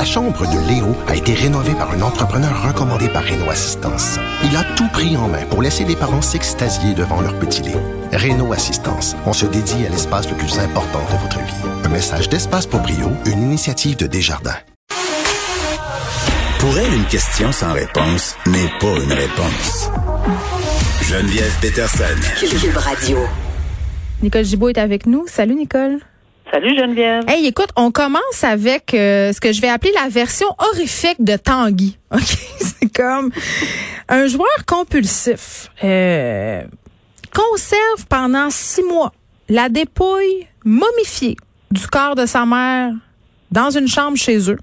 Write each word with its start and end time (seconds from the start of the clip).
La 0.00 0.06
chambre 0.06 0.46
de 0.46 0.66
Léo 0.66 0.96
a 1.08 1.14
été 1.14 1.34
rénovée 1.34 1.74
par 1.74 1.90
un 1.90 2.00
entrepreneur 2.00 2.66
recommandé 2.66 3.06
par 3.10 3.22
Renault 3.22 3.50
Assistance. 3.50 4.18
Il 4.42 4.56
a 4.56 4.64
tout 4.74 4.88
pris 4.88 5.14
en 5.18 5.28
main 5.28 5.44
pour 5.44 5.60
laisser 5.60 5.84
les 5.84 5.94
parents 5.94 6.22
s'extasier 6.22 6.94
devant 6.94 7.20
leur 7.20 7.38
petit 7.38 7.60
Léo. 7.60 7.78
Renault 8.10 8.54
Assistance, 8.54 9.14
on 9.26 9.34
se 9.34 9.44
dédie 9.44 9.84
à 9.84 9.90
l'espace 9.90 10.26
le 10.30 10.38
plus 10.38 10.58
important 10.58 11.00
de 11.00 11.18
votre 11.18 11.38
vie. 11.40 11.68
Un 11.84 11.90
message 11.90 12.30
d'Espace 12.30 12.66
pour 12.66 12.80
Brio, 12.80 13.10
une 13.26 13.42
initiative 13.42 13.98
de 13.98 14.06
Desjardins. 14.06 14.56
Pour 16.60 16.78
elle, 16.78 16.94
une 16.94 17.04
question 17.04 17.52
sans 17.52 17.74
réponse 17.74 18.36
n'est 18.46 18.70
pas 18.80 18.98
une 19.04 19.12
réponse. 19.12 19.90
Geneviève 21.02 21.54
Peterson. 21.60 22.04
Cube 22.38 22.74
Radio. 22.74 23.18
Nicole 24.22 24.46
Gibault 24.46 24.70
est 24.70 24.78
avec 24.78 25.06
nous. 25.06 25.26
Salut 25.26 25.56
Nicole. 25.56 25.98
Salut 26.52 26.76
Geneviève. 26.76 27.22
Hey, 27.28 27.46
écoute, 27.46 27.68
on 27.76 27.92
commence 27.92 28.42
avec 28.42 28.92
euh, 28.92 29.32
ce 29.32 29.40
que 29.40 29.52
je 29.52 29.60
vais 29.60 29.68
appeler 29.68 29.92
la 29.94 30.08
version 30.08 30.48
horrifique 30.58 31.22
de 31.22 31.36
Tanguy. 31.36 31.96
OK, 32.10 32.20
c'est 32.20 32.92
comme 32.92 33.30
un 34.08 34.26
joueur 34.26 34.66
compulsif 34.66 35.70
euh, 35.84 36.62
conserve 37.32 38.06
pendant 38.08 38.50
six 38.50 38.82
mois 38.82 39.12
la 39.48 39.68
dépouille 39.68 40.48
momifiée 40.64 41.36
du 41.70 41.86
corps 41.86 42.16
de 42.16 42.26
sa 42.26 42.44
mère 42.44 42.94
dans 43.52 43.70
une 43.70 43.86
chambre 43.86 44.16
chez 44.16 44.50
eux. 44.50 44.58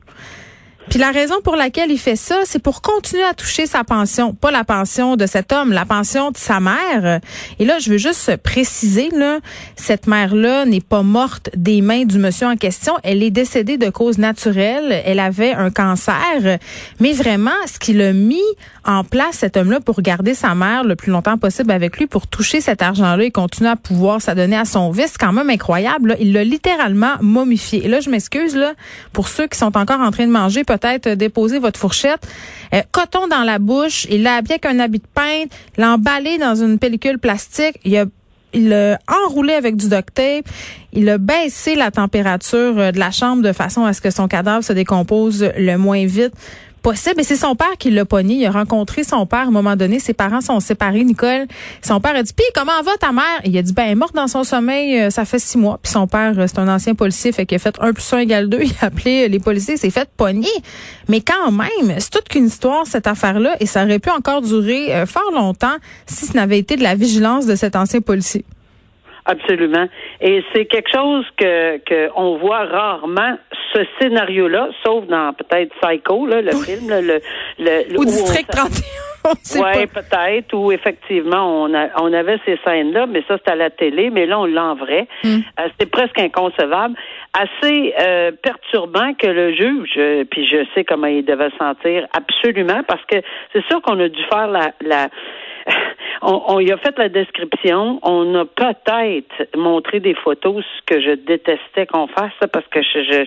Puis 0.89 0.99
la 0.99 1.11
raison 1.11 1.35
pour 1.43 1.55
laquelle 1.55 1.91
il 1.91 1.97
fait 1.97 2.15
ça, 2.15 2.41
c'est 2.45 2.59
pour 2.59 2.81
continuer 2.81 3.23
à 3.23 3.33
toucher 3.33 3.65
sa 3.65 3.83
pension, 3.83 4.33
pas 4.33 4.51
la 4.51 4.63
pension 4.63 5.17
de 5.17 5.25
cet 5.25 5.51
homme, 5.51 5.73
la 5.73 5.85
pension 5.85 6.31
de 6.31 6.37
sa 6.37 6.59
mère. 6.59 7.19
Et 7.59 7.65
là, 7.65 7.77
je 7.79 7.91
veux 7.91 7.97
juste 7.97 8.37
préciser 8.37 9.09
là, 9.11 9.39
cette 9.75 10.07
mère-là 10.07 10.65
n'est 10.65 10.81
pas 10.81 11.03
morte 11.03 11.49
des 11.55 11.81
mains 11.81 12.05
du 12.05 12.17
monsieur 12.17 12.47
en 12.47 12.55
question, 12.55 12.93
elle 13.03 13.21
est 13.21 13.31
décédée 13.31 13.77
de 13.77 13.89
cause 13.89 14.17
naturelle, 14.17 15.01
elle 15.05 15.19
avait 15.19 15.53
un 15.53 15.71
cancer, 15.71 16.59
mais 16.99 17.11
vraiment 17.11 17.51
ce 17.65 17.79
qui 17.79 17.93
l'a 17.93 18.13
mis 18.13 18.41
en 18.85 19.03
place 19.03 19.39
cet 19.39 19.57
homme-là 19.57 19.81
pour 19.81 20.01
garder 20.01 20.33
sa 20.33 20.55
mère 20.55 20.85
le 20.85 20.95
plus 20.95 21.11
longtemps 21.11 21.37
possible 21.37 21.71
avec 21.71 21.97
lui 21.97 22.07
pour 22.07 22.27
toucher 22.27 22.61
cet 22.61 22.81
argent-là 22.81 23.25
et 23.25 23.31
continuer 23.31 23.69
à 23.69 23.75
pouvoir 23.75 24.21
s'adonner 24.21 24.55
à 24.55 24.63
son 24.63 24.89
vice, 24.91 25.11
c'est 25.11 25.19
quand 25.19 25.33
même 25.33 25.49
incroyable. 25.49 26.15
Il 26.21 26.31
l'a 26.31 26.45
littéralement 26.45 27.15
momifié. 27.19 27.85
Et 27.85 27.89
là, 27.89 27.99
je 27.99 28.09
m'excuse 28.09 28.55
là 28.55 28.73
pour 29.11 29.27
ceux 29.27 29.47
qui 29.47 29.57
sont 29.57 29.77
encore 29.77 29.99
en 29.99 30.11
train 30.11 30.25
de 30.25 30.31
manger 30.31 30.63
peut-être 30.77 31.09
déposer 31.09 31.59
votre 31.59 31.79
fourchette. 31.79 32.27
Euh, 32.73 32.81
coton 32.91 33.27
dans 33.27 33.43
la 33.43 33.59
bouche, 33.59 34.05
il 34.09 34.23
l'a 34.23 34.35
habillé 34.35 34.55
avec 34.55 34.65
un 34.65 34.79
habit 34.79 34.99
de 34.99 35.07
peintre, 35.13 35.55
l'a 35.77 35.93
emballé 35.93 36.37
dans 36.37 36.55
une 36.55 36.79
pellicule 36.79 37.19
plastique, 37.19 37.79
il 37.83 37.97
a 37.97 38.05
l'a 38.53 38.97
enroulé 39.07 39.53
avec 39.53 39.75
du 39.75 39.89
duct 39.89 40.13
tape. 40.13 40.45
Il 40.93 41.09
a 41.09 41.17
baissé 41.17 41.75
la 41.75 41.91
température 41.91 42.79
euh, 42.79 42.91
de 42.91 42.99
la 42.99 43.11
chambre 43.11 43.43
de 43.43 43.51
façon 43.51 43.85
à 43.85 43.93
ce 43.93 44.01
que 44.01 44.09
son 44.09 44.27
cadavre 44.27 44.63
se 44.63 44.73
décompose 44.73 45.51
le 45.57 45.75
moins 45.77 46.05
vite 46.05 46.33
possible. 46.81 47.21
Et 47.21 47.23
c'est 47.23 47.35
son 47.35 47.55
père 47.55 47.77
qui 47.77 47.91
l'a 47.91 48.05
pogné. 48.05 48.35
Il 48.35 48.45
a 48.45 48.51
rencontré 48.51 49.03
son 49.03 49.25
père 49.25 49.39
à 49.39 49.43
un 49.43 49.51
moment 49.51 49.75
donné. 49.75 49.99
Ses 49.99 50.13
parents 50.13 50.41
sont 50.41 50.59
séparés, 50.59 51.03
Nicole. 51.03 51.47
Son 51.81 51.99
père 51.99 52.15
a 52.15 52.23
dit, 52.23 52.33
puis 52.33 52.45
comment 52.53 52.81
va 52.83 52.95
ta 52.99 53.11
mère? 53.11 53.23
il 53.43 53.57
a 53.57 53.61
dit, 53.61 53.73
ben, 53.73 53.83
elle 53.83 53.91
est 53.91 53.95
morte 53.95 54.15
dans 54.15 54.27
son 54.27 54.43
sommeil, 54.43 54.99
euh, 54.99 55.09
ça 55.09 55.25
fait 55.25 55.39
six 55.39 55.57
mois. 55.57 55.79
Puis 55.81 55.91
son 55.91 56.07
père, 56.07 56.33
euh, 56.37 56.45
c'est 56.47 56.59
un 56.59 56.67
ancien 56.67 56.95
policier, 56.95 57.31
fait 57.31 57.45
qu'il 57.45 57.55
a 57.55 57.59
fait 57.59 57.75
un 57.79 57.93
plus 57.93 58.13
un 58.13 58.19
égale 58.19 58.49
deux. 58.49 58.61
Il 58.63 58.73
a 58.81 58.85
appelé 58.85 59.25
euh, 59.25 59.27
les 59.27 59.39
policiers, 59.39 59.77
s'est 59.77 59.89
fait 59.89 60.09
pogner. 60.17 60.47
Mais 61.07 61.21
quand 61.21 61.51
même, 61.51 61.99
c'est 61.99 62.09
toute 62.09 62.27
qu'une 62.29 62.47
histoire, 62.47 62.85
cette 62.85 63.07
affaire-là. 63.07 63.55
Et 63.59 63.65
ça 63.65 63.83
aurait 63.83 63.99
pu 63.99 64.09
encore 64.09 64.41
durer 64.41 65.05
fort 65.05 65.31
longtemps 65.33 65.75
si 66.05 66.25
ce 66.25 66.33
n'avait 66.33 66.59
été 66.59 66.75
de 66.75 66.83
la 66.83 66.95
vigilance 66.95 67.45
de 67.45 67.55
cet 67.55 67.75
ancien 67.75 68.01
policier. 68.01 68.45
Absolument. 69.27 69.87
Et 70.21 70.43
c'est 70.53 70.65
quelque 70.65 70.89
chose 70.89 71.25
que, 71.37 71.77
que 71.79 72.09
on 72.15 72.37
voit 72.37 72.63
rarement 72.65 73.37
ce 73.73 73.85
scénario-là, 73.99 74.69
sauf 74.85 75.05
dans 75.05 75.33
peut-être 75.33 75.73
Psycho, 75.81 76.25
là, 76.25 76.41
le 76.41 76.51
film, 76.51 76.89
le, 76.89 77.19
le, 77.59 77.99
ou 77.99 78.05
District 78.05 78.49
31. 78.49 78.71
Oui, 79.55 79.87
peut-être, 79.87 80.53
où 80.53 80.71
effectivement 80.71 81.63
on, 81.63 81.73
a, 81.73 81.89
on 82.01 82.13
avait 82.13 82.39
ces 82.45 82.57
scènes-là, 82.63 83.07
mais 83.07 83.23
ça 83.27 83.37
c'était 83.37 83.51
à 83.51 83.55
la 83.55 83.69
télé, 83.69 84.09
mais 84.09 84.25
là 84.25 84.39
on 84.39 84.45
l'a 84.45 84.63
en 84.63 84.75
vrai. 84.75 85.07
Hmm. 85.23 85.39
Euh, 85.59 85.67
c'était 85.71 85.89
presque 85.89 86.17
inconcevable, 86.17 86.95
assez 87.33 87.93
euh, 87.99 88.31
perturbant 88.41 89.13
que 89.15 89.27
le 89.27 89.53
juge, 89.53 89.93
euh, 89.97 90.23
puis 90.29 90.47
je 90.47 90.65
sais 90.73 90.85
comment 90.85 91.07
il 91.07 91.25
devait 91.25 91.49
sentir 91.57 92.07
absolument, 92.15 92.83
parce 92.87 93.03
que 93.05 93.17
c'est 93.51 93.65
sûr 93.67 93.81
qu'on 93.81 93.99
a 93.99 94.07
dû 94.07 94.23
faire 94.31 94.47
la, 94.47 94.71
la 94.81 95.09
on, 96.21 96.41
on 96.47 96.59
y 96.59 96.71
a 96.71 96.77
fait 96.77 96.97
la 96.97 97.09
description. 97.09 97.99
On 98.03 98.35
a 98.35 98.45
peut-être 98.45 99.55
montré 99.55 99.99
des 99.99 100.13
photos, 100.15 100.63
ce 100.77 100.93
que 100.93 101.01
je 101.01 101.11
détestais 101.11 101.85
qu'on 101.85 102.07
fasse, 102.07 102.31
parce 102.51 102.65
que 102.67 102.81
je, 102.81 103.25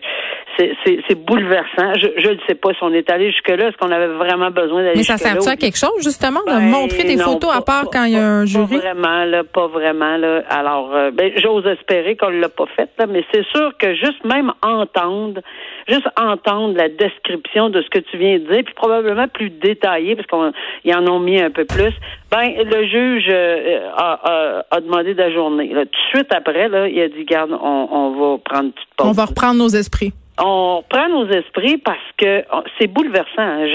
c'est 0.58 1.24
bouleversant. 1.24 1.94
Je 1.94 2.28
ne 2.28 2.38
sais 2.46 2.54
pas 2.54 2.72
si 2.72 2.78
on 2.82 2.92
est 2.92 3.10
allé 3.10 3.30
jusque-là. 3.30 3.68
Est-ce 3.68 3.76
qu'on 3.76 3.90
avait 3.90 4.08
vraiment 4.08 4.50
besoin 4.50 4.82
d'aller 4.82 4.96
jusque-là? 4.96 5.14
Mais 5.14 5.40
ça 5.40 5.40
sert 5.40 5.52
à 5.52 5.56
quelque 5.56 5.78
chose, 5.78 6.02
justement, 6.02 6.40
de 6.46 6.52
ben, 6.52 6.60
montrer 6.60 7.04
des 7.04 7.16
photos 7.16 7.50
à 7.54 7.62
part 7.62 7.84
quand 7.92 8.04
il 8.04 8.12
y 8.12 8.16
a 8.16 8.26
un 8.26 8.44
jury? 8.44 8.78
Pas 8.78 8.92
vraiment, 8.92 9.24
là, 9.24 9.44
pas 9.44 9.66
vraiment. 9.66 10.16
Là. 10.16 10.42
Alors, 10.48 10.94
euh, 10.94 11.10
ben, 11.10 11.32
j'ose 11.36 11.66
espérer 11.66 12.16
qu'on 12.16 12.30
ne 12.30 12.40
l'a 12.40 12.48
pas 12.48 12.66
fait, 12.76 12.90
là, 12.98 13.06
mais 13.06 13.24
c'est 13.32 13.46
sûr 13.46 13.72
que 13.78 13.94
juste 13.94 14.24
même 14.24 14.52
entendre, 14.62 15.40
juste 15.88 16.08
entendre 16.16 16.76
la 16.76 16.88
description 16.88 17.70
de 17.70 17.82
ce 17.82 17.88
que 17.88 17.98
tu 17.98 18.16
viens 18.16 18.38
de 18.38 18.44
dire, 18.44 18.62
puis 18.64 18.74
probablement 18.74 19.28
plus 19.28 19.50
détaillé, 19.50 20.16
parce 20.16 20.26
qu'ils 20.26 20.94
en 20.94 21.06
ont 21.06 21.20
mis 21.20 21.40
un 21.40 21.50
peu 21.50 21.64
plus, 21.64 21.94
ben, 22.30 22.52
le 22.64 22.79
juge 22.86 23.26
euh, 23.28 23.88
a, 23.96 24.64
a, 24.70 24.80
demandé 24.80 25.14
d'ajourner. 25.14 25.68
Tout 25.68 25.80
de 25.80 25.88
suite 26.10 26.34
après, 26.34 26.68
là, 26.68 26.88
il 26.88 27.00
a 27.00 27.08
dit, 27.08 27.24
garde, 27.24 27.52
on, 27.52 27.88
on 27.90 28.10
va 28.10 28.38
prendre 28.38 28.64
une 28.66 28.72
petite 28.72 28.88
pause. 28.96 29.08
On 29.08 29.12
va 29.12 29.24
reprendre 29.24 29.58
nos 29.58 29.68
esprits 29.68 30.12
on 30.42 30.78
reprend 30.78 31.08
nos 31.10 31.28
esprits 31.28 31.76
parce 31.76 31.98
que 32.16 32.44
c'est 32.78 32.86
bouleversant. 32.86 33.42
Hein. 33.42 33.66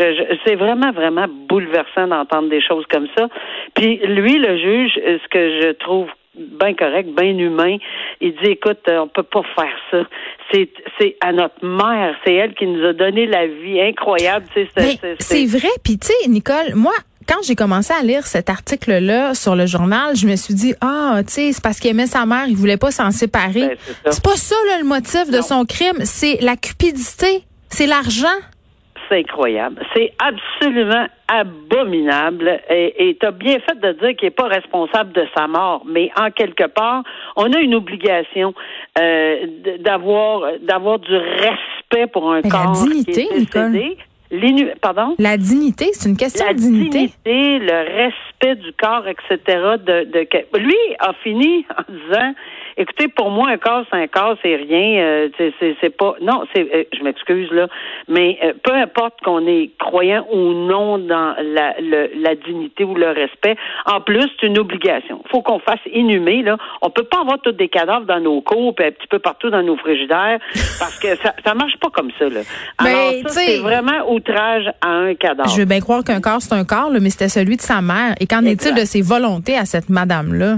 c'est 0.46 0.56
vraiment, 0.56 0.92
vraiment 0.92 1.28
bouleversant 1.48 2.08
d'entendre 2.08 2.50
des 2.50 2.62
choses 2.62 2.86
comme 2.90 3.08
ça. 3.16 3.28
Puis 3.76 3.98
lui, 3.98 4.40
le 4.40 4.58
juge, 4.58 4.94
ce 4.96 5.28
que 5.30 5.62
je 5.62 5.72
trouve 5.74 6.08
bien 6.36 6.74
correct, 6.74 7.10
bien 7.16 7.38
humain. 7.38 7.78
Il 8.22 8.34
dit, 8.34 8.52
écoute, 8.52 8.80
on 8.90 9.08
peut 9.08 9.24
pas 9.24 9.44
faire 9.56 9.78
ça. 9.92 10.04
C'est, 10.52 10.70
c'est 11.00 11.16
à 11.22 11.32
notre 11.32 11.66
mère, 11.66 12.16
c'est 12.26 12.34
elle 12.34 12.54
qui 12.54 12.68
nous 12.68 12.86
a 12.86 12.94
donné 12.94 13.26
la 13.26 13.48
vie 13.48 13.82
incroyable. 13.82 14.46
C'est 14.54 15.46
vrai. 15.46 15.70
Puis 15.84 15.98
tu 15.98 16.08
sais, 16.08 16.30
Nicole, 16.30 16.76
moi, 16.76 16.94
quand 17.28 17.42
j'ai 17.44 17.56
commencé 17.56 17.94
à 17.94 18.04
lire 18.04 18.26
cet 18.26 18.50
article-là 18.50 19.34
sur 19.34 19.56
le 19.56 19.66
journal, 19.66 20.16
je 20.16 20.28
me 20.28 20.36
suis 20.36 20.54
dit, 20.54 20.74
ah, 20.82 21.22
tu 21.26 21.34
sais, 21.34 21.52
c'est 21.54 21.64
parce 21.64 21.80
qu'il 21.80 21.92
aimait 21.92 22.08
sa 22.08 22.26
mère, 22.26 22.46
il 22.48 22.56
voulait 22.56 22.78
pas 22.78 22.92
s'en 22.92 23.12
séparer. 23.12 23.68
Ben, 23.68 24.12
c'est 24.12 24.24
pas 24.24 24.36
ça, 24.36 24.56
là, 24.68 24.80
le 24.80 24.86
motif 24.86 25.30
de 25.30 25.42
son 25.42 25.66
crime. 25.66 26.00
C'est 26.04 26.38
la 26.42 26.56
cupidité. 26.56 27.44
C'est 27.70 27.88
l'argent. 27.88 28.28
C'est 29.10 29.20
incroyable. 29.20 29.84
C'est 29.96 30.14
absolument 30.20 31.06
abominable. 31.28 32.60
Et 32.70 33.18
tu 33.20 33.26
as 33.26 33.32
bien 33.32 33.60
fait 33.60 33.80
de 33.80 33.92
dire 33.94 34.16
qu'il 34.16 34.28
n'est 34.28 34.32
pas 34.32 34.48
responsable 34.48 35.12
de 35.14 35.26
sa 35.36 35.48
mort. 35.48 35.84
Mais 35.86 36.10
en 36.18 36.32
quelque 36.32 36.68
part, 36.68 37.04
on 37.36 37.52
a 37.54 37.60
une 37.60 37.76
obligation 37.76 38.54
euh, 39.00 39.46
d'avoir 39.80 40.42
d'avoir 40.62 41.00
du 41.00 41.16
respect 41.16 42.08
pour 42.12 42.32
un 42.32 42.42
corps 42.42 42.74
la 42.74 42.90
dignité, 42.90 43.28
qui 43.28 43.58
est 43.58 43.98
Pardon? 44.82 45.16
La 45.20 45.38
dignité, 45.38 45.90
c'est 45.94 46.10
une 46.10 46.18
question 46.18 46.48
de 46.48 46.54
dignité. 46.54 47.12
dignité. 47.26 47.60
le 47.60 48.08
respect 48.08 48.56
du 48.56 48.74
corps, 48.74 49.08
etc. 49.08 49.38
De, 49.86 50.04
de, 50.06 50.58
lui 50.58 50.76
a 51.00 51.14
fini 51.24 51.66
en 51.78 51.92
disant 51.92 52.34
Écoutez, 52.78 53.08
pour 53.08 53.32
moi, 53.32 53.50
un 53.50 53.58
corps, 53.58 53.86
c'est 53.90 53.98
un 53.98 54.08
corps, 54.08 54.36
c'est 54.44 54.56
rien. 54.56 55.00
Euh, 55.00 55.30
c'est 55.80 55.98
pas. 55.98 56.16
Non, 56.22 56.44
c'est. 56.54 56.68
Euh, 56.74 56.84
je 56.92 57.04
m'excuse 57.04 57.50
là, 57.52 57.68
mais 58.10 58.38
euh, 58.44 58.54
peu 58.64 58.74
importe 58.74 59.22
qu'on 59.24 59.48
est 59.48 59.72
croyant 59.80 60.28
ou 60.30 60.54
non 60.54 60.98
dans 60.98 61.36
la, 61.42 61.76
la 61.80 62.36
dignité 62.36 62.84
ou 62.84 62.96
le 62.96 63.12
respect. 63.12 63.56
En 63.86 64.02
plus, 64.02 64.28
c'est 64.40 64.48
une 64.48 64.60
obligation. 64.60 65.24
Faut 65.32 65.42
qu'on 65.42 65.60
fasse 65.60 65.80
inhumer 65.94 66.42
là. 66.42 66.58
On 66.82 66.90
peut 66.90 67.04
pas 67.04 67.22
avoir 67.22 67.40
tous 67.40 67.54
des 67.54 67.70
cadavres 67.70 68.06
dans 68.06 68.20
nos 68.20 68.42
cours, 68.42 68.76
puis 68.76 68.86
un 68.86 68.92
petit 68.92 69.08
peu 69.08 69.20
partout 69.20 69.50
dans 69.50 69.64
nos 69.64 69.78
frigidaires, 69.78 70.40
parce 70.78 71.00
que 71.00 71.16
ça, 71.16 71.34
ça 71.46 71.54
marche 71.54 71.78
pas 71.78 71.90
comme 71.92 72.12
ça 72.20 72.28
là. 72.28 72.42
Ben, 72.84 72.88
Alors 72.88 73.12
ça, 73.28 73.30
c'est 73.30 73.60
vraiment 73.60 74.12
outrage 74.16 74.72
à 74.82 74.90
un 74.90 75.16
cadavre. 75.16 75.50
Je 75.50 75.60
veux 75.60 75.66
bien 75.66 75.80
croire 75.80 76.04
qu'un 76.04 76.22
corps, 76.22 76.42
c'est 76.42 76.54
un 76.54 76.64
corps, 76.64 76.90
là, 76.90 77.00
mais 77.02 77.10
c'était 77.10 77.30
celui 77.30 77.58
de 77.58 77.62
sa 77.62 77.82
mère. 77.82 78.16
Et 78.20 78.28
qu'en 78.28 78.44
est-il 78.44 78.74
de 78.74 78.86
ses 78.86 79.02
volontés 79.02 79.58
à 79.58 79.66
cette 79.66 79.90
madame 79.90 80.34
là? 80.34 80.58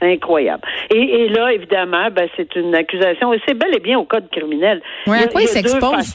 Incroyable. 0.00 0.62
Et, 0.90 0.98
et, 0.98 1.28
là, 1.30 1.52
évidemment, 1.52 2.08
ben, 2.12 2.28
c'est 2.36 2.54
une 2.54 2.74
accusation, 2.74 3.32
et 3.32 3.40
c'est 3.46 3.54
bel 3.54 3.74
et 3.74 3.80
bien 3.80 3.98
au 3.98 4.04
code 4.04 4.28
criminel. 4.30 4.82
Oui, 5.06 5.16
à 5.16 5.26
quoi 5.26 5.40
il, 5.40 5.48
s'expose? 5.48 6.14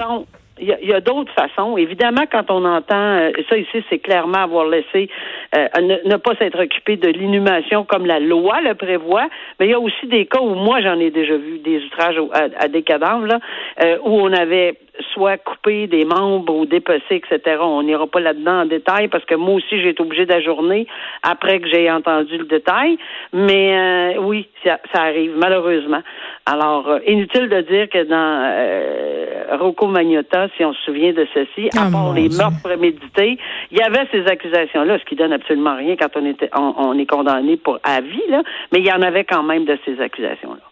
Il 0.59 0.67
y 0.67 0.93
a, 0.93 1.01
d'autres 1.01 1.33
façons. 1.33 1.75
Évidemment, 1.75 2.21
quand 2.31 2.51
on 2.51 2.63
entend 2.63 3.17
euh, 3.17 3.31
ça 3.49 3.57
ici, 3.57 3.83
c'est 3.89 3.97
clairement 3.97 4.43
avoir 4.43 4.67
laissé 4.67 5.09
euh, 5.57 5.67
ne, 6.05 6.15
pas 6.17 6.35
s'être 6.35 6.61
occupé 6.61 6.97
de 6.97 7.07
l'inhumation 7.07 7.83
comme 7.83 8.05
la 8.05 8.19
loi 8.19 8.61
le 8.61 8.75
prévoit. 8.75 9.27
Mais 9.59 9.65
il 9.65 9.71
y 9.71 9.73
a 9.73 9.79
aussi 9.79 10.05
des 10.05 10.27
cas 10.27 10.39
où 10.39 10.53
moi 10.53 10.79
j'en 10.81 10.99
ai 10.99 11.09
déjà 11.09 11.35
vu 11.35 11.57
des 11.57 11.83
outrages 11.85 12.17
à, 12.59 12.67
des 12.67 12.83
cadavres 12.83 13.25
là, 13.25 13.39
euh, 13.83 13.97
où 14.03 14.21
on 14.21 14.31
avait 14.31 14.77
soit 15.13 15.37
coupé 15.37 15.87
des 15.87 16.05
membres 16.05 16.55
ou 16.55 16.65
dépecé, 16.65 17.21
etc. 17.21 17.57
On 17.61 17.83
n'ira 17.83 18.07
pas 18.07 18.19
là-dedans 18.19 18.61
en 18.61 18.65
détail 18.65 19.07
parce 19.07 19.25
que 19.25 19.35
moi 19.35 19.55
aussi, 19.55 19.81
j'ai 19.81 19.89
été 19.89 20.01
obligée 20.01 20.25
d'ajourner 20.25 20.87
après 21.23 21.59
que 21.59 21.67
j'ai 21.67 21.89
entendu 21.91 22.37
le 22.37 22.45
détail. 22.45 22.97
Mais 23.33 24.15
euh, 24.15 24.21
oui, 24.21 24.47
ça, 24.63 24.79
arrive, 24.93 25.33
malheureusement. 25.37 26.01
Alors, 26.45 26.87
euh, 26.87 26.99
inutile 27.07 27.49
de 27.49 27.61
dire 27.61 27.89
que 27.89 28.03
dans 28.03 28.41
euh, 28.43 29.57
Rocco 29.57 29.87
Magnotta, 29.87 30.47
si 30.57 30.65
on 30.65 30.73
se 30.73 30.81
souvient 30.83 31.13
de 31.13 31.27
ceci, 31.33 31.69
à 31.77 31.87
oh 31.87 31.91
part 31.91 32.13
les 32.13 32.29
meurtres 32.29 32.61
prémédités, 32.63 33.37
il 33.71 33.77
y 33.77 33.81
avait 33.81 34.07
ces 34.11 34.25
accusations-là, 34.25 34.99
ce 34.99 35.05
qui 35.05 35.15
donne 35.15 35.33
absolument 35.33 35.75
rien 35.75 35.95
quand 35.95 36.15
on, 36.15 36.25
était, 36.25 36.49
on, 36.55 36.97
est 36.97 37.05
condamné 37.05 37.57
pour 37.57 37.79
à 37.83 38.01
vie, 38.01 38.23
là, 38.29 38.43
mais 38.71 38.79
il 38.79 38.85
y 38.85 38.91
en 38.91 39.01
avait 39.01 39.23
quand 39.23 39.43
même 39.43 39.65
de 39.65 39.77
ces 39.85 39.99
accusations-là. 39.99 40.70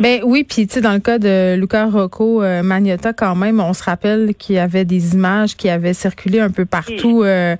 Ben 0.00 0.20
oui, 0.24 0.44
puis 0.44 0.66
tu 0.66 0.74
sais 0.74 0.80
dans 0.80 0.92
le 0.92 1.00
cas 1.00 1.18
de 1.18 1.56
Luca 1.56 1.86
Rocco 1.86 2.42
euh, 2.42 2.62
Magnotta 2.62 3.12
quand 3.12 3.34
même, 3.34 3.58
on 3.60 3.72
se 3.72 3.82
rappelle 3.82 4.34
qu'il 4.36 4.54
y 4.56 4.58
avait 4.58 4.84
des 4.84 5.14
images 5.14 5.56
qui 5.56 5.68
avaient 5.68 5.94
circulé 5.94 6.38
un 6.40 6.50
peu 6.50 6.64
partout 6.64 7.22
euh, 7.24 7.56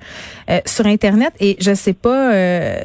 euh, 0.49 0.59
sur 0.65 0.85
internet 0.85 1.33
et 1.39 1.57
je 1.59 1.73
sais 1.73 1.93
pas 1.93 2.31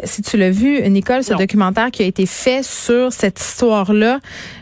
si 0.04 0.22
tu 0.22 0.36
l'as 0.36 0.50
vu 0.50 0.80
Nicole 0.90 1.22
ce 1.22 1.34
documentaire 1.34 1.90
qui 1.90 2.02
a 2.02 2.06
été 2.06 2.26
fait 2.26 2.64
sur 2.64 3.12
cette 3.12 3.40
histoire-là 3.40 4.18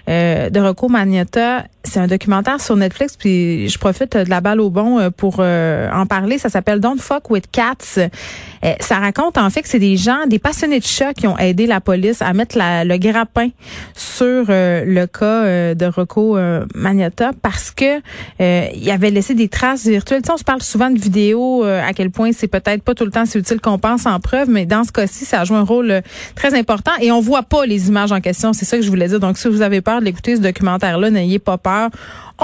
de 0.07 0.61
Rocco 0.61 0.89
Magnotta 0.89 1.65
c'est 1.85 2.01
un 2.01 2.07
documentaire 2.07 2.61
sur 2.61 2.77
Netflix, 2.77 3.17
puis 3.17 3.69
je 3.69 3.79
profite 3.79 4.17
de 4.17 4.31
la 4.31 4.41
balle 4.41 4.61
au 4.61 4.71
bon 4.71 4.99
euh, 4.99 5.11
pour 5.11 5.37
euh, 5.39 5.91
en 5.93 6.07
parler. 6.07 6.39
Ça 6.39 6.49
s'appelle 6.49 6.81
Don't 6.81 6.99
Fuck 6.99 7.31
with 7.31 7.51
Cats. 7.51 7.99
Euh, 7.99 8.73
ça 8.81 8.99
raconte 8.99 9.37
en 9.37 9.51
fait 9.51 9.63
que 9.63 9.69
c'est 9.69 9.79
des 9.79 9.97
gens, 9.97 10.27
des 10.27 10.39
passionnés 10.39 10.79
de 10.79 10.85
chats 10.85 11.15
qui 11.15 11.27
ont 11.27 11.37
aidé 11.39 11.67
la 11.67 11.81
police 11.81 12.23
à 12.23 12.33
mettre 12.33 12.57
le 12.59 12.97
grappin 12.99 13.49
sur 13.95 14.42
le 14.49 15.07
cas 15.07 15.75
de 15.75 15.87
Rocco 15.87 16.39
Magnotta 16.75 17.33
parce 17.41 17.71
que 17.71 18.01
il 18.39 18.91
avait 18.91 19.11
laissé 19.11 19.35
des 19.35 19.49
traces 19.49 19.87
virtuelles. 19.87 20.23
Tu 20.23 20.27
sais, 20.27 20.33
on 20.33 20.37
se 20.37 20.45
parle 20.45 20.63
souvent 20.63 20.91
de 20.91 20.99
vidéos, 20.99 21.65
à 21.65 21.93
quel 21.95 22.11
point 22.11 22.33
c'est 22.33 22.49
peut-être 22.49 22.83
pas 22.83 22.95
tout 22.95 23.05
le 23.05 23.11
temps 23.11 23.27
si 23.27 23.39
utile 23.39 23.61
qu'on 23.61 23.79
pense 23.79 24.07
en 24.07 24.21
preuve, 24.21 24.49
mais 24.51 24.67
dans 24.67 24.85
ce 24.85 24.93
cas-ci, 24.93 25.25
ça 25.25 25.45
joue 25.45 25.55
un 25.55 25.65
rôle 25.65 26.03
très 26.35 26.59
important 26.59 26.93
et 27.01 27.13
on 27.13 27.21
voit 27.21 27.43
pas 27.43 27.67
les 27.67 27.89
images 27.89 28.13
en 28.13 28.21
question. 28.21 28.53
C'est 28.53 28.65
ça 28.65 28.77
que 28.77 28.83
je 28.83 28.89
voulais 28.89 29.09
dire. 29.09 29.21
Donc, 29.21 29.39
si 29.39 29.49
vous 29.49 29.63
avez 29.63 29.81
peur 29.81 30.01
d'écouter 30.01 30.37
ce 30.37 30.41
documentaire-là, 30.41 31.11
n'ayez 31.11 31.39
pas 31.39 31.59
peur 31.59 31.91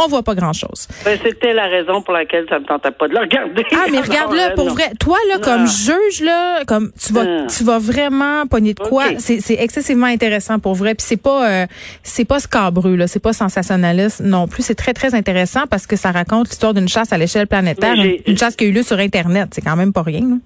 on 0.04 0.08
voit 0.08 0.22
pas 0.22 0.34
grand-chose. 0.34 0.88
Ben, 1.04 1.18
c'était 1.22 1.52
la 1.52 1.66
raison 1.66 2.02
pour 2.02 2.14
laquelle 2.14 2.46
ça 2.48 2.58
me 2.58 2.64
tentait 2.64 2.90
pas 2.90 3.08
de 3.08 3.14
le 3.14 3.20
regarder. 3.20 3.64
Ah, 3.72 3.86
mais 3.90 4.00
regarde-le 4.08 4.54
pour 4.54 4.70
vrai. 4.70 4.92
Toi, 4.98 5.18
là, 5.28 5.38
comme 5.38 5.66
juge, 5.66 6.22
là, 6.22 6.64
comme 6.66 6.90
tu 6.92 7.12
vas, 7.12 7.46
tu 7.46 7.64
vas 7.64 7.78
vraiment 7.78 8.46
pogner 8.46 8.74
de 8.74 8.80
quoi. 8.80 9.04
C'est 9.18 9.56
excessivement 9.58 10.06
intéressant 10.06 10.58
pour 10.58 10.74
vrai. 10.74 10.94
Puis 10.94 11.06
c'est 11.06 11.20
pas, 11.20 11.48
euh, 11.48 11.66
c'est 12.02 12.24
pas 12.24 12.40
scabreux, 12.40 12.96
là. 12.96 13.06
C'est 13.06 13.20
pas 13.20 13.32
sensationnaliste 13.32 14.20
non 14.20 14.48
plus. 14.48 14.62
C'est 14.62 14.74
très, 14.74 14.94
très 14.94 15.14
intéressant 15.14 15.66
parce 15.66 15.86
que 15.86 15.96
ça 15.96 16.12
raconte 16.12 16.48
l'histoire 16.48 16.74
d'une 16.74 16.88
chasse 16.88 17.12
à 17.12 17.18
l'échelle 17.18 17.46
planétaire. 17.46 17.94
Une, 18.26 18.38
chasse 18.38 18.56
qui 18.56 18.64
a 18.64 18.66
eu 18.68 18.72
lieu 18.72 18.82
sur 18.82 18.98
Internet. 18.98 19.48
C'est 19.52 19.62
quand 19.62 19.76
même 19.76 19.92
pas 19.92 20.02
rien, 20.02 20.20
là. 20.20 20.36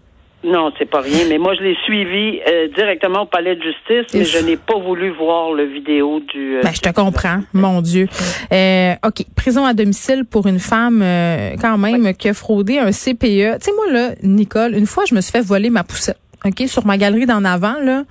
Non, 0.45 0.73
c'est 0.77 0.91
pas 0.91 1.01
rien. 1.01 1.25
Mais 1.29 1.39
moi, 1.39 1.55
je 1.55 1.63
l'ai 1.63 1.77
suivi 1.85 2.41
euh, 2.49 2.69
directement 2.75 3.23
au 3.23 3.27
palais 3.27 3.55
de 3.55 3.63
justice, 3.63 4.13
mais 4.15 4.25
je 4.25 4.45
n'ai 4.45 4.57
pas 4.57 4.77
voulu 4.77 5.11
voir 5.11 5.53
le 5.53 5.65
vidéo 5.65 6.21
du. 6.21 6.57
Euh, 6.57 6.63
ben, 6.63 6.73
je 6.75 6.81
te 6.81 6.89
comprends, 6.91 7.41
mon 7.53 7.81
Dieu. 7.81 8.09
Euh, 8.53 8.95
ok, 9.07 9.25
prison 9.37 9.65
à 9.65 9.73
domicile 9.73 10.25
pour 10.25 10.49
une 10.49 10.59
femme 10.59 11.01
euh, 11.03 11.53
quand 11.61 11.79
même 11.79 12.13
qui 12.15 12.29
a 12.29 12.35
fraudé 12.35 12.79
un 12.79 12.91
CPE. 12.91 13.21
Tu 13.21 13.61
sais, 13.61 13.73
moi 13.77 13.93
là, 13.93 14.11
Nicole, 14.23 14.75
une 14.75 14.87
fois, 14.87 15.05
je 15.09 15.15
me 15.15 15.21
suis 15.21 15.31
fait 15.31 15.43
voler 15.43 15.71
ma 15.71 15.85
poussette. 15.85 16.19
Ok, 16.45 16.67
sur 16.67 16.85
ma 16.87 16.99
galerie 16.99 17.27
d'en 17.27 17.45
avant 17.45 17.77
là 17.81 18.03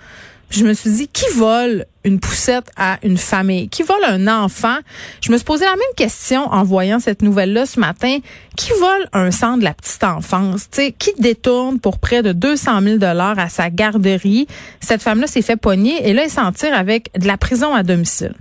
je 0.52 0.66
me 0.66 0.74
suis 0.74 0.92
dit, 0.92 1.08
qui 1.08 1.26
vole 1.36 1.86
une 2.04 2.20
poussette 2.20 2.70
à 2.76 2.98
une 3.04 3.18
famille? 3.18 3.70
Qui 3.70 3.84
vole 3.84 4.04
un 4.04 4.28
enfant? 4.28 4.78
Je 5.22 5.32
me 5.32 5.38
suis 5.38 5.46
posé 5.46 5.66
la 5.66 5.72
même 5.72 5.96
question 5.96 6.42
en 6.52 6.64
voyant 6.64 7.00
cette 7.00 7.22
nouvelle-là 7.22 7.66
ce 7.66 7.80
matin. 7.80 8.20
Qui 8.58 8.72
vole 8.72 9.08
un 9.14 9.32
sang 9.32 9.58
de 9.58 9.64
la 9.64 9.74
petite 9.74 10.04
enfance? 10.04 10.68
sais, 10.72 10.92
qui 10.92 11.14
détourne 11.20 11.80
pour 11.80 12.00
près 12.00 12.22
de 12.22 12.34
200 12.34 12.82
000 12.82 12.98
dollars 12.98 13.40
à 13.40 13.50
sa 13.50 13.70
garderie? 13.70 14.48
Cette 14.82 15.02
femme-là 15.02 15.28
s'est 15.28 15.42
fait 15.42 15.58
pogner 15.58 16.08
et 16.08 16.14
là, 16.14 16.24
elle 16.26 16.30
s'en 16.30 16.52
tire 16.52 16.76
avec 16.76 17.10
de 17.18 17.28
la 17.28 17.38
prison 17.38 17.74
à 17.74 17.84
domicile. 17.84 18.34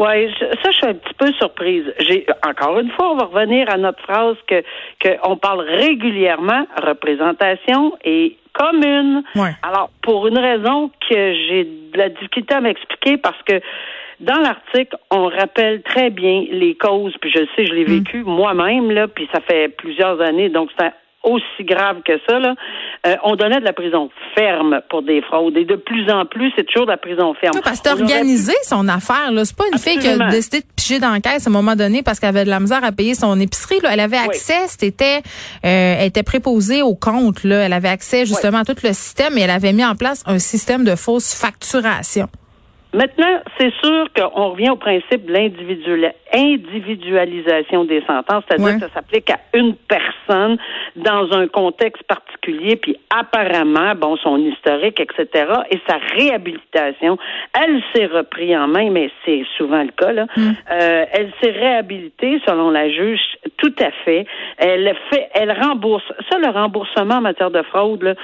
Oui, 0.00 0.32
ça, 0.40 0.70
je 0.70 0.76
suis 0.76 0.86
un 0.86 0.94
petit 0.94 1.12
peu 1.18 1.30
surprise. 1.34 1.84
J'ai 1.98 2.24
encore 2.48 2.80
une 2.80 2.90
fois, 2.92 3.12
on 3.12 3.16
va 3.16 3.26
revenir 3.26 3.68
à 3.68 3.76
notre 3.76 4.02
phrase 4.02 4.36
que 4.48 4.62
qu'on 5.02 5.36
parle 5.36 5.60
régulièrement 5.60 6.66
représentation 6.82 7.98
et 8.02 8.38
commune. 8.54 9.22
Alors, 9.62 9.90
pour 10.02 10.26
une 10.26 10.38
raison 10.38 10.90
que 11.06 11.34
j'ai 11.34 11.64
de 11.92 11.98
la 11.98 12.08
difficulté 12.08 12.54
à 12.54 12.62
m'expliquer, 12.62 13.18
parce 13.18 13.40
que 13.42 13.60
dans 14.20 14.40
l'article, 14.40 14.96
on 15.10 15.26
rappelle 15.26 15.82
très 15.82 16.08
bien 16.08 16.46
les 16.50 16.76
causes, 16.76 17.14
puis 17.20 17.30
je 17.30 17.44
sais, 17.54 17.66
je 17.66 17.74
l'ai 17.74 17.84
mm. 17.84 17.98
vécu 17.98 18.22
moi-même, 18.24 18.90
là, 18.90 19.06
puis 19.06 19.28
ça 19.34 19.40
fait 19.42 19.68
plusieurs 19.68 20.18
années, 20.22 20.48
donc 20.48 20.70
c'est 20.78 20.92
aussi 21.22 21.64
grave 21.64 21.98
que 22.04 22.12
ça, 22.28 22.38
là, 22.38 22.54
euh, 23.06 23.16
on 23.24 23.36
donnait 23.36 23.60
de 23.60 23.64
la 23.64 23.72
prison 23.72 24.10
ferme 24.34 24.80
pour 24.88 25.02
des 25.02 25.20
fraudes. 25.22 25.56
Et 25.56 25.64
de 25.64 25.76
plus 25.76 26.10
en 26.10 26.24
plus, 26.24 26.52
c'est 26.56 26.64
toujours 26.64 26.86
de 26.86 26.92
la 26.92 26.96
prison 26.96 27.34
ferme. 27.34 27.52
Oui, 27.54 27.60
parce 27.62 27.80
que 27.80 27.90
organisé 27.90 28.52
son 28.62 28.88
affaire. 28.88 29.30
Là. 29.32 29.44
C'est 29.44 29.56
pas 29.56 29.64
une 29.72 29.78
fille 29.78 29.98
qui 29.98 30.08
a 30.08 30.30
décidé 30.30 30.60
de 30.60 30.66
piger 30.74 30.98
dans 30.98 31.10
la 31.10 31.20
caisse 31.20 31.46
à 31.46 31.50
un 31.50 31.52
moment 31.52 31.76
donné 31.76 32.02
parce 32.02 32.20
qu'elle 32.20 32.30
avait 32.30 32.44
de 32.44 32.50
la 32.50 32.60
misère 32.60 32.82
à 32.82 32.92
payer 32.92 33.14
son 33.14 33.38
épicerie. 33.38 33.80
Là. 33.82 33.90
Elle 33.92 34.00
avait 34.00 34.16
accès, 34.16 34.66
c'était, 34.68 35.18
euh, 35.64 35.96
elle 35.98 36.06
était 36.06 36.22
préposée 36.22 36.82
au 36.82 36.94
compte. 36.94 37.44
Là. 37.44 37.66
Elle 37.66 37.72
avait 37.72 37.88
accès 37.88 38.24
justement 38.24 38.58
à 38.58 38.64
tout 38.64 38.76
le 38.82 38.92
système 38.92 39.36
et 39.36 39.42
elle 39.42 39.50
avait 39.50 39.72
mis 39.72 39.84
en 39.84 39.94
place 39.94 40.22
un 40.26 40.38
système 40.38 40.84
de 40.84 40.96
fausse 40.96 41.34
facturation. 41.34 42.28
Maintenant, 42.92 43.40
c'est 43.58 43.72
sûr 43.82 44.06
qu'on 44.16 44.50
revient 44.50 44.70
au 44.70 44.76
principe 44.76 45.26
de 45.26 45.32
l'individualisation 45.32 47.84
des 47.84 48.02
sentences, 48.02 48.44
c'est-à-dire 48.48 48.74
que 48.74 48.80
ça 48.80 48.88
s'applique 48.94 49.30
à 49.30 49.38
une 49.54 49.76
personne 49.76 50.58
dans 50.96 51.32
un 51.32 51.46
contexte 51.46 52.02
particulier, 52.04 52.74
puis 52.76 52.96
apparemment, 53.16 53.94
bon, 53.94 54.16
son 54.16 54.38
historique, 54.38 54.98
etc., 54.98 55.46
et 55.70 55.78
sa 55.88 55.98
réhabilitation, 56.16 57.16
elle 57.54 57.80
s'est 57.94 58.06
repris 58.06 58.56
en 58.56 58.66
main, 58.66 58.90
mais 58.90 59.10
c'est 59.24 59.44
souvent 59.56 59.82
le 59.82 59.92
cas, 59.96 60.12
là. 60.12 60.26
Mm. 60.36 60.50
Euh, 60.72 61.04
elle 61.12 61.30
s'est 61.40 61.52
réhabilitée, 61.52 62.40
selon 62.46 62.70
la 62.70 62.90
juge, 62.90 63.20
tout 63.56 63.74
à 63.80 63.90
fait. 64.04 64.26
Elle 64.58 64.94
fait, 65.10 65.28
elle 65.34 65.52
rembourse. 65.52 66.04
Ça, 66.28 66.38
le 66.38 66.50
remboursement 66.50 67.16
en 67.16 67.20
matière 67.20 67.50
de 67.50 67.62
fraude, 67.62 68.16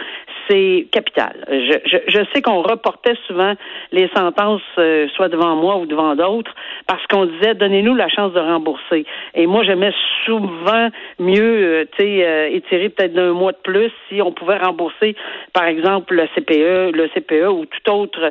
c'est 0.48 0.86
capital. 0.92 1.44
Je, 1.48 1.78
je, 1.84 1.96
je 2.08 2.20
sais 2.32 2.42
qu'on 2.42 2.62
reportait 2.62 3.16
souvent 3.26 3.54
les 3.92 4.08
sentences 4.14 4.55
euh, 4.78 5.06
soit 5.14 5.28
devant 5.28 5.56
moi 5.56 5.76
ou 5.76 5.86
devant 5.86 6.14
d'autres 6.14 6.52
parce 6.86 7.04
qu'on 7.06 7.26
disait 7.26 7.54
donnez-nous 7.54 7.94
la 7.94 8.08
chance 8.08 8.32
de 8.32 8.40
rembourser. 8.40 9.04
Et 9.34 9.46
moi, 9.46 9.64
j'aimais 9.64 9.92
souvent 10.24 10.88
mieux, 11.18 11.42
euh, 11.42 11.84
tu 11.96 12.02
sais, 12.02 12.26
euh, 12.26 12.48
étirer 12.50 12.88
peut-être 12.88 13.14
d'un 13.14 13.32
mois 13.32 13.52
de 13.52 13.58
plus 13.62 13.90
si 14.08 14.20
on 14.22 14.32
pouvait 14.32 14.58
rembourser, 14.58 15.16
par 15.52 15.64
exemple, 15.64 16.14
le 16.14 16.26
CPE, 16.34 16.96
le 16.96 17.08
CPE 17.14 17.48
ou 17.48 17.64
tout 17.66 17.90
autre 17.90 18.30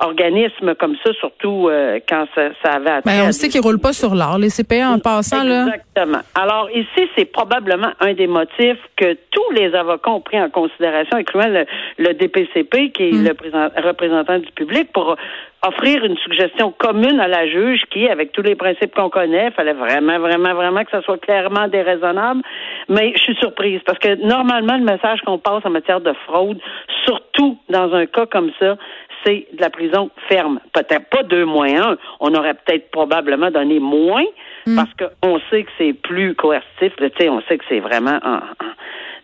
organisme 0.00 0.74
comme 0.74 0.96
ça, 1.04 1.12
surtout 1.14 1.70
quand 2.08 2.26
ça, 2.34 2.48
ça 2.62 2.72
avait 2.74 2.90
atteint. 2.90 3.10
Mais 3.10 3.18
ben, 3.18 3.28
on 3.28 3.32
sait 3.32 3.48
qu'ils 3.48 3.60
roulent 3.60 3.80
pas 3.80 3.92
sur 3.92 4.14
l'or, 4.14 4.38
les 4.38 4.48
CPE 4.48 4.94
en 4.94 4.98
passant 4.98 5.42
là. 5.42 5.66
Exactement. 5.66 6.20
Alors 6.34 6.68
ici, 6.70 7.08
c'est 7.16 7.24
probablement 7.24 7.90
un 8.00 8.14
des 8.14 8.26
motifs 8.26 8.78
que 8.96 9.16
tous 9.30 9.50
les 9.52 9.74
avocats 9.74 10.10
ont 10.10 10.20
pris 10.20 10.40
en 10.40 10.50
considération, 10.50 11.16
incluant 11.16 11.48
le, 11.98 12.14
DPCP, 12.14 12.90
qui 12.92 13.02
est 13.08 13.12
mm. 13.12 13.24
le 13.24 13.86
représentant 13.86 14.38
du 14.38 14.50
public, 14.52 14.92
pour 14.92 15.15
offrir 15.66 16.04
une 16.04 16.16
suggestion 16.18 16.72
commune 16.78 17.20
à 17.20 17.28
la 17.28 17.46
juge 17.48 17.82
qui, 17.90 18.08
avec 18.08 18.32
tous 18.32 18.42
les 18.42 18.54
principes 18.54 18.94
qu'on 18.94 19.10
connaît, 19.10 19.50
fallait 19.52 19.72
vraiment, 19.72 20.18
vraiment, 20.18 20.54
vraiment 20.54 20.84
que 20.84 20.90
ça 20.90 21.02
soit 21.02 21.18
clairement 21.18 21.68
déraisonnable. 21.68 22.42
Mais 22.88 23.12
je 23.16 23.22
suis 23.22 23.36
surprise 23.36 23.80
parce 23.84 23.98
que 23.98 24.14
normalement, 24.26 24.76
le 24.76 24.84
message 24.84 25.20
qu'on 25.22 25.38
passe 25.38 25.64
en 25.64 25.70
matière 25.70 26.00
de 26.00 26.12
fraude, 26.26 26.60
surtout 27.04 27.58
dans 27.68 27.92
un 27.94 28.06
cas 28.06 28.26
comme 28.26 28.50
ça, 28.60 28.76
c'est 29.24 29.46
de 29.52 29.60
la 29.60 29.70
prison 29.70 30.10
ferme. 30.28 30.60
Peut-être 30.72 31.08
pas 31.10 31.22
deux 31.22 31.44
moins 31.44 31.90
un. 31.90 31.96
On 32.20 32.34
aurait 32.34 32.54
peut-être 32.54 32.90
probablement 32.90 33.50
donné 33.50 33.80
moins 33.80 34.24
mm. 34.66 34.76
parce 34.76 34.90
qu'on 34.94 35.40
sait 35.50 35.64
que 35.64 35.70
c'est 35.78 35.92
plus 35.94 36.34
coercitif. 36.34 36.92
On 37.00 37.40
sait 37.48 37.58
que 37.58 37.64
c'est 37.68 37.80
vraiment 37.80 38.18
en, 38.24 38.40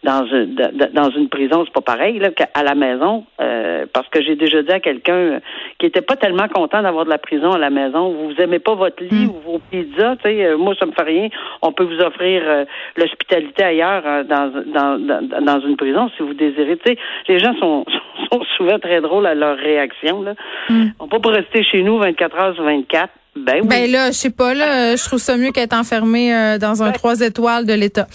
dans 0.02 0.26
une 0.26 0.54
dans 0.92 1.10
une 1.10 1.28
prison, 1.28 1.64
c'est 1.64 1.72
pas 1.72 1.80
pareil 1.80 2.18
là 2.18 2.30
qu'à 2.30 2.62
la 2.62 2.74
maison, 2.74 3.24
euh, 3.40 3.86
parce 3.92 4.08
que 4.08 4.20
j'ai 4.22 4.34
déjà 4.34 4.62
dit 4.62 4.72
à 4.72 4.80
quelqu'un 4.80 5.40
qui 5.78 5.86
était 5.86 6.02
pas 6.02 6.16
tellement 6.16 6.48
content 6.48 6.82
d'avoir 6.82 7.04
de 7.04 7.10
la 7.10 7.18
prison 7.18 7.52
à 7.52 7.58
la 7.58 7.70
maison. 7.70 8.10
Vous 8.10 8.34
aimez 8.40 8.58
pas 8.58 8.74
votre 8.74 9.02
lit 9.02 9.26
hmm. 9.26 9.30
ou 9.30 9.52
vos 9.52 9.58
pizzas, 9.70 10.16
tu 10.16 10.22
sais, 10.24 10.44
euh, 10.44 10.58
moi 10.58 10.74
ça 10.78 10.86
me 10.86 10.92
fait 10.92 11.04
rien. 11.04 11.28
On 11.62 11.72
peut 11.72 11.84
vous 11.84 12.00
offrir 12.00 12.42
euh, 12.44 12.64
l'hospitalité 12.96 13.62
ailleurs 13.62 14.24
dans, 14.24 14.50
dans, 14.66 14.98
dans 14.98 15.44
dans 15.44 15.60
une 15.60 15.76
prison 15.76 16.10
si 16.16 16.22
vous 16.22 16.34
désirez. 16.34 16.76
Tu 16.78 16.92
sais, 16.92 16.98
les 17.28 17.38
gens 17.38 17.54
sont, 17.58 17.84
sont 18.32 18.42
souvent 18.56 18.78
très 18.80 19.00
drôles 19.00 19.26
à 19.26 19.34
leur 19.34 19.56
réaction 19.56 20.22
là. 20.22 20.34
Hmm. 20.68 20.88
On 20.98 21.06
peut 21.06 21.20
pas 21.20 21.30
rester 21.30 21.62
chez 21.62 21.82
nous 21.82 21.98
24 21.98 22.38
heures 22.38 22.54
sur 22.54 22.64
24. 22.64 23.08
Ben, 23.34 23.60
oui. 23.62 23.68
ben 23.68 23.90
là, 23.90 24.08
je 24.08 24.16
sais 24.16 24.30
pas 24.30 24.52
là, 24.52 24.94
je 24.94 25.02
trouve 25.04 25.18
ça 25.18 25.38
mieux 25.38 25.52
qu'être 25.52 25.72
enfermé 25.72 26.34
euh, 26.34 26.58
dans 26.58 26.82
un 26.82 26.92
trois 26.92 27.20
étoiles 27.20 27.64
de 27.64 27.72
l'État. 27.72 28.06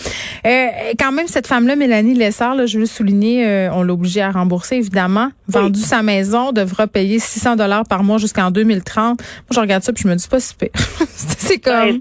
Euh, 0.46 0.68
quand 1.00 1.12
même, 1.12 1.26
cette 1.26 1.48
femme-là, 1.48 1.76
Mélanie 1.76 2.14
Lessard, 2.14 2.54
là, 2.54 2.68
je 2.68 2.76
veux 2.76 2.82
le 2.82 2.88
souligner, 2.88 3.48
euh, 3.48 3.70
on 3.74 3.82
l'a 3.82 3.94
obligée 3.94 4.22
à 4.22 4.30
rembourser 4.30 4.76
évidemment. 4.76 5.30
Vendu 5.48 5.80
sa 5.80 6.04
maison, 6.04 6.52
devra 6.52 6.86
payer 6.86 7.18
600 7.18 7.56
dollars 7.56 7.84
par 7.90 8.04
mois 8.04 8.20
jusqu'en 8.20 8.52
2030. 8.52 9.18
Moi, 9.18 9.18
je 9.52 9.60
regarde 9.60 9.82
ça 9.82 9.92
puis 9.92 10.04
je 10.04 10.08
me 10.08 10.16
dis 10.16 10.28
pas 10.28 10.40
si 10.40 10.54
c'est 11.08 11.60
comme. 11.60 12.00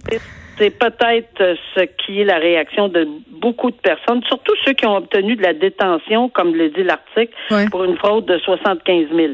c'est 0.59 0.71
peut-être 0.71 1.57
ce 1.75 1.81
qui 2.05 2.21
est 2.21 2.25
la 2.25 2.37
réaction 2.37 2.89
de 2.89 3.09
beaucoup 3.41 3.71
de 3.71 3.77
personnes, 3.77 4.23
surtout 4.29 4.53
ceux 4.67 4.75
qui 4.75 4.85
ont 4.85 4.97
obtenu 4.97 5.37
de 5.37 5.43
la 5.43 5.55
détention, 5.55 6.29
comme 6.29 6.55
le 6.55 6.69
dit 6.69 6.83
l'article, 6.83 7.33
pour 7.71 7.85
une 7.85 7.97
fraude 7.97 8.27
de 8.27 8.39
75 8.39 9.07
000. 9.15 9.33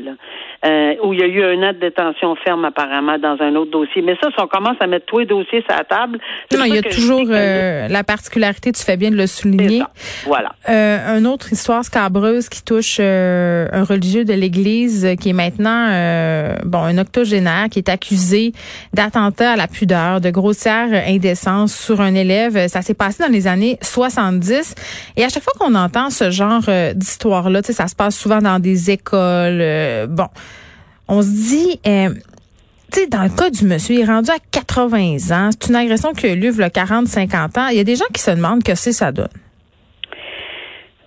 Euh, 0.65 0.95
où 1.03 1.13
il 1.13 1.19
y 1.19 1.23
a 1.25 1.27
eu 1.27 1.43
un 1.43 1.61
an 1.69 1.73
de 1.73 1.81
détention 1.81 2.37
ferme 2.37 2.65
apparemment 2.65 3.19
dans 3.19 3.37
un 3.41 3.57
autre 3.57 3.73
dossier. 3.73 4.01
Mais 4.01 4.15
ça, 4.23 4.29
si 4.31 4.41
on 4.41 4.47
commence 4.47 4.77
à 4.79 4.87
mettre 4.87 5.07
tous 5.07 5.19
les 5.19 5.27
dossiers 5.27 5.61
sur 5.69 5.77
la 5.77 5.83
table... 5.83 6.21
Non, 6.57 6.63
il 6.65 6.77
y 6.77 6.79
a 6.79 6.83
toujours 6.83 7.27
euh, 7.29 7.89
la 7.89 8.05
particularité, 8.05 8.71
tu 8.71 8.81
fais 8.81 8.97
bien 8.97 9.11
de 9.11 9.17
le 9.17 9.27
souligner. 9.27 9.83
Voilà. 10.25 10.53
Euh, 10.69 11.19
une 11.19 11.27
autre 11.27 11.53
histoire 11.53 11.85
scabreuse 11.85 12.49
qui 12.49 12.63
touche 12.63 12.99
euh, 13.01 13.67
un 13.73 13.83
religieux 13.83 14.25
de 14.25 14.35
l'Église 14.35 15.17
qui 15.21 15.31
est 15.31 15.33
maintenant, 15.33 15.89
bon, 16.65 16.79
un 16.79 16.97
octogénaire 16.99 17.69
qui 17.69 17.81
est 17.81 17.89
accusé 17.89 18.53
d'attentat 18.95 19.55
à 19.55 19.57
la 19.57 19.67
pudeur, 19.67 20.21
de 20.21 20.31
grossière 20.31 20.91
indécence 21.09 21.75
sur 21.75 22.01
un 22.01 22.15
élève. 22.15 22.69
Ça 22.69 22.83
s'est 22.83 22.95
passé 22.95 23.25
dans 23.25 23.33
les 23.33 23.49
années 23.49 23.79
70. 23.83 24.77
Et 25.17 25.25
à 25.25 25.29
chaque 25.29 25.43
fois 25.43 25.55
qu'on 25.59 25.75
entend 25.75 26.11
ce 26.11 26.31
genre 26.31 26.63
d'histoire-là, 26.95 27.63
ça 27.65 27.89
se 27.89 27.97
passe 27.97 28.17
souvent 28.17 28.39
dans 28.39 28.61
des 28.61 28.93
écoles. 28.93 30.07
bon, 30.09 30.29
on 31.09 31.23
se 31.23 31.29
dit, 31.29 31.81
euh, 31.87 32.11
dans 33.09 33.23
le 33.23 33.37
cas 33.37 33.51
du 33.51 33.65
monsieur, 33.65 33.95
il 33.95 34.01
est 34.03 34.05
rendu 34.05 34.31
à 34.31 34.39
80 34.53 35.17
ans. 35.33 35.51
C'est 35.53 35.69
une 35.69 35.77
agression 35.77 36.13
qui 36.13 36.27
a 36.27 36.33
eu 36.33 36.37
lieu 36.37 36.51
il 36.51 36.69
40-50 36.69 37.59
ans. 37.59 37.69
Il 37.71 37.77
y 37.77 37.81
a 37.81 37.85
des 37.85 37.97
gens 37.97 38.07
qui 38.13 38.21
se 38.21 38.31
demandent 38.31 38.63
que 38.63 38.75
c'est 38.75 38.93
ça 38.93 39.13
donne. 39.13 39.29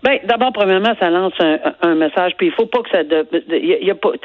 Ben, 0.06 0.20
d'abord, 0.26 0.54
premièrement, 0.54 0.94
ça 1.00 1.10
lance 1.10 1.34
un, 1.40 1.96
message. 1.96 2.34
Puis 2.38 2.48
il 2.48 2.54
faut 2.54 2.68
pas 2.68 2.84
que 2.84 2.90
ça. 2.92 3.02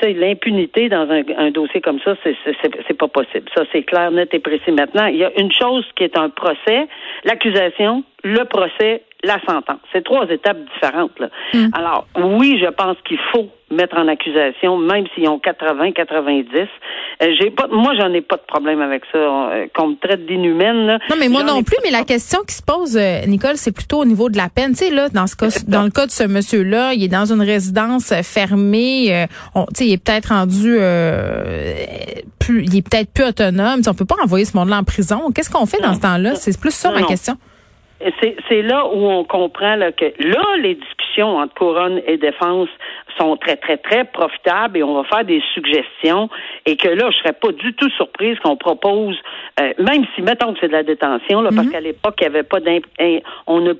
L'impunité 0.09 0.91
dans 0.91 1.09
un, 1.11 1.51
dossier 1.53 1.81
comme 1.81 1.99
ça, 2.01 2.15
c'est 2.23 2.99
pas 2.99 3.09
possible. 3.09 3.49
Ça, 3.57 3.63
c'est 3.73 3.85
clair, 3.85 4.11
net 4.11 4.29
et 4.35 4.41
précis. 4.41 4.73
Maintenant, 4.73 5.07
il 5.07 5.17
y 5.17 5.25
a 5.25 5.33
une 5.41 5.51
chose 5.53 5.87
qui 5.97 6.05
est 6.05 6.19
un 6.19 6.29
procès, 6.29 6.87
l'accusation, 7.25 8.05
le 8.25 8.45
procès, 8.45 9.03
la 9.23 9.39
sentence. 9.47 9.81
C'est 9.93 10.05
trois 10.05 10.27
étapes 10.29 10.59
différentes. 10.75 11.19
Là. 11.19 11.29
Mm. 11.53 11.69
Alors, 11.73 12.07
oui, 12.17 12.59
je 12.61 12.71
pense 12.71 12.97
qu'il 13.07 13.19
faut 13.33 13.49
mettre 13.71 13.97
en 13.97 14.09
accusation, 14.09 14.79
même 14.79 15.05
s'ils 15.15 15.29
ont 15.29 15.39
80, 15.39 15.93
90. 15.93 16.49
Euh, 17.23 17.27
j'ai 17.39 17.51
pas, 17.51 17.69
moi, 17.71 17.93
j'en 17.99 18.13
ai 18.13 18.21
pas 18.21 18.37
de 18.37 18.43
problème 18.47 18.81
avec 18.81 19.03
ça. 19.13 19.19
Euh, 19.19 19.67
qu'on 19.75 19.89
me 19.89 19.97
traite 19.97 20.27
d'inhumaine. 20.27 20.99
Non, 21.09 21.17
mais 21.19 21.29
moi 21.29 21.45
non 21.45 21.63
plus. 21.63 21.77
Mais 21.85 21.91
la 21.91 22.05
question 22.05 22.41
qui 22.47 22.55
se 22.55 22.63
pose, 22.63 22.97
euh, 22.97 23.25
Nicole, 23.27 23.57
c'est 23.57 23.73
plutôt 23.73 23.99
au 23.99 24.05
niveau 24.05 24.29
de 24.29 24.37
la 24.37 24.49
peine. 24.49 24.73
Tu 24.73 24.87
sais, 24.87 24.91
là, 24.91 25.09
dans 25.09 25.27
ce 25.27 25.37
cas, 25.37 25.49
dans 25.69 25.85
le 25.85 25.91
cas 25.91 26.07
de 26.07 26.11
ce 26.11 26.25
monsieur-là, 26.25 26.95
il 26.95 27.05
est 27.05 27.09
dans 27.09 27.33
une 27.33 27.43
résidence 27.43 28.13
fermée. 28.23 29.27
tu 29.55 29.65
sais, 29.75 29.87
il 29.87 29.93
est 29.93 30.05
peut-être 30.05 30.31
rendu 30.31 30.79
plus, 32.39 32.65
il 32.65 32.77
est 32.77 32.89
peut-être 32.89 33.13
plus 33.13 33.25
autonome. 33.25 33.83
on 33.87 33.95
peut 33.95 34.05
pas 34.05 34.17
envoyer 34.23 34.45
ce 34.45 34.57
monde-là 34.57 34.79
en 34.79 34.85
prison. 34.85 35.31
Qu'est-ce 35.35 35.51
qu'on 35.51 35.67
fait 35.67 35.81
dans 35.81 35.95
ce 35.95 36.01
temps-là? 36.01 36.35
C'est 36.35 36.59
plus 36.59 36.75
ça 36.75 36.91
ma 36.91 37.03
question 37.03 37.37
c'est 38.49 38.63
là 38.63 38.87
où 38.87 39.07
on 39.07 39.25
comprend 39.25 39.77
là, 39.77 39.93
que 39.93 40.07
là, 40.19 40.57
les 40.59 40.75
discussions 40.75 41.37
entre 41.37 41.55
couronne 41.55 42.01
et 42.07 42.17
défense 42.17 42.69
sont 43.19 43.37
très, 43.37 43.57
très, 43.57 43.77
très 43.77 44.05
profitables 44.05 44.79
et 44.79 44.83
on 44.83 44.95
va 44.95 45.05
faire 45.05 45.25
des 45.25 45.43
suggestions 45.53 46.31
et 46.65 46.77
que 46.77 46.89
là, 46.89 47.11
je 47.11 47.19
serais 47.19 47.35
pas 47.35 47.53
du 47.53 47.75
tout 47.75 47.91
surprise 47.91 48.39
qu'on 48.39 48.57
propose, 48.57 49.19
euh, 49.61 49.73
même 49.79 50.05
si, 50.15 50.23
mettons 50.23 50.55
que 50.55 50.61
c'est 50.61 50.69
de 50.69 50.73
la 50.73 50.83
détention, 50.83 51.43
là, 51.43 51.51
parce 51.55 51.67
mhm. 51.67 51.73
qu'à 51.73 51.81
l'époque, 51.81 52.15
il 52.21 52.29
n'y 52.29 52.35
avait 52.35 52.43
pas 52.43 52.61
d'imp... 52.61 52.85
On 53.47 53.61
ne 53.61 53.75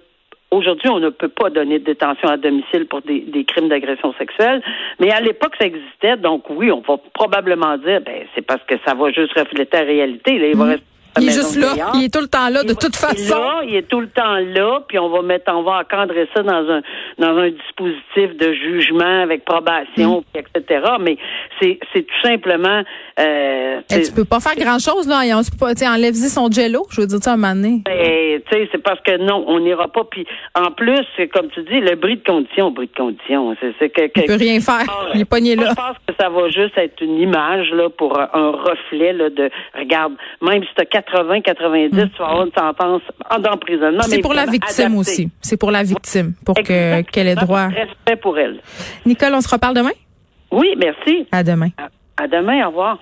Aujourd'hui, 0.51 0.89
on 0.89 0.99
ne 0.99 1.11
peut 1.11 1.29
pas 1.29 1.49
donner 1.49 1.79
de 1.79 1.85
détention 1.85 2.29
à 2.29 2.37
domicile 2.37 2.87
pour 2.87 3.03
des, 3.03 3.45
crimes 3.45 3.69
d'agression 3.69 4.13
sexuelle, 4.15 4.61
mais 4.99 5.13
à 5.13 5.21
l'époque, 5.21 5.55
ça 5.61 5.65
existait. 5.65 6.17
Donc 6.17 6.51
oui, 6.51 6.73
on 6.73 6.81
va 6.81 6.97
probablement 7.15 7.79
dire, 7.79 8.01
ben 8.01 8.25
c'est 8.35 8.45
parce 8.45 8.63
que 8.65 8.75
ça 8.85 8.95
va 8.95 9.13
juste 9.13 9.33
refléter 9.39 9.79
la 9.79 9.85
réalité. 9.85 10.39
Là, 10.41 10.49
il 10.49 10.57
va 10.57 10.65
mhm. 10.65 10.71
rester 10.73 10.87
il 11.19 11.29
est 11.29 11.33
juste 11.33 11.57
là. 11.57 11.93
Il 11.95 12.05
est 12.05 12.13
tout 12.13 12.21
le 12.21 12.29
temps 12.29 12.49
là, 12.49 12.63
de 12.63 12.75
toute 12.75 12.97
façon. 12.97 13.35
Là, 13.35 13.63
il 13.67 13.75
est 13.75 13.89
tout 13.89 14.01
le 14.01 14.09
temps 14.09 14.37
là, 14.37 14.81
puis 14.89 14.99
on 14.99 15.09
va 15.09 15.23
mettre, 15.23 15.53
on 15.53 15.63
va 15.63 15.81
encadrer 15.81 16.29
ça 16.35 16.43
dans 16.43 16.69
un 16.71 16.83
dans 17.19 17.37
un 17.37 17.51
dispositif 17.51 18.37
de 18.37 18.53
jugement 18.53 19.23
avec 19.23 19.45
probation, 19.45 20.25
mm. 20.35 20.39
etc. 20.39 20.85
Mais 21.01 21.17
c'est 21.61 21.79
c'est 21.93 22.03
tout 22.03 22.21
simplement. 22.23 22.83
Euh, 23.19 23.81
Et 23.91 24.03
tu 24.03 24.13
peux 24.13 24.25
pas 24.25 24.41
faire 24.41 24.55
grand 24.57 24.79
chose 24.79 25.09
là. 25.09 25.23
On 25.37 25.43
se 25.43 25.51
pas, 25.51 25.73
enlève 25.89 26.15
son 26.15 26.51
jello. 26.51 26.87
Je 26.91 27.01
veux 27.01 27.07
dire 27.07 27.19
ça 27.23 27.33
un 27.33 27.37
moment 27.37 27.55
donné. 27.55 27.83
Ben, 27.85 28.41
tu 28.49 28.57
sais, 28.57 28.69
c'est 28.73 28.83
parce 28.83 29.01
que 29.01 29.17
non, 29.19 29.45
on 29.47 29.61
n'ira 29.61 29.89
pas. 29.89 30.05
Puis 30.05 30.27
en 30.55 30.71
plus, 30.71 31.05
comme 31.33 31.49
tu 31.51 31.63
dis, 31.63 31.81
le 31.81 31.97
bris 31.97 32.17
de 32.17 32.25
condition, 32.25 32.71
bris 32.71 32.87
de 32.89 32.97
condition, 32.97 33.57
c'est 33.79 33.91
que. 33.91 34.03
Il 34.17 34.25
peut 34.25 34.37
rien 34.37 34.61
faire. 34.61 34.87
il 35.15 35.23
est 35.23 35.25
pogné 35.25 35.57
là. 35.57 35.71
Je 35.71 35.75
pense 35.75 35.97
que 36.07 36.15
ça 36.19 36.29
va 36.29 36.49
juste 36.49 36.77
être 36.77 37.01
une 37.01 37.19
image 37.19 37.71
là 37.73 37.89
pour 37.91 38.19
un 38.19 38.51
reflet 38.51 39.13
là 39.13 39.31
de. 39.31 39.51
Regarde, 39.77 40.15
même 40.41 40.63
si 40.63 40.69
tu 40.77 40.83
80, 41.03 41.41
90, 41.43 41.91
tu 41.91 42.19
vas 42.19 42.29
avoir 42.29 42.47
une 42.47 42.53
sentence 42.53 43.03
d'emprisonnement. 43.43 44.03
C'est 44.03 44.21
pour 44.21 44.35
la 44.35 44.47
victime 44.47 44.97
aussi. 44.97 45.31
C'est 45.41 45.57
pour 45.57 45.71
la 45.71 45.83
victime, 45.83 46.35
pour 46.45 46.55
que 46.57 47.03
qu'elle 47.03 47.29
ait 47.29 47.35
droit. 47.35 47.69
Respect 47.69 48.17
pour 48.17 48.39
elle. 48.39 48.61
Nicole, 49.07 49.35
on 49.35 49.41
se 49.41 49.49
reparle 49.49 49.75
demain? 49.75 49.91
Oui, 50.51 50.75
merci. 50.77 51.27
À 51.33 51.43
demain. 51.43 51.69
à 52.17 52.29
demain, 52.29 52.65
au 52.67 52.69
revoir. 52.69 52.99